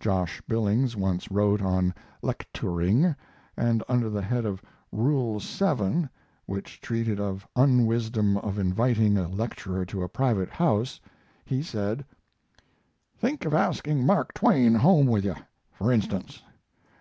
[0.00, 3.14] Josh Billings once wrote on "Lekturing,"
[3.56, 6.10] and under the head of "Rule Seven,"
[6.44, 10.98] which treated of unwisdom of inviting a lecturer to a private house,
[11.44, 12.04] he said:
[13.16, 15.36] Think of asking Mark Twain home with yu,
[15.70, 16.42] for instance.